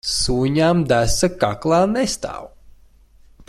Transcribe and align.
Suņam 0.09 0.79
desa 0.91 1.29
kaklā 1.43 1.83
nestāv. 1.93 2.51